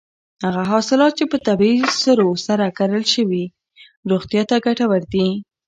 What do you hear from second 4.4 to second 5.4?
ته ګټور دي.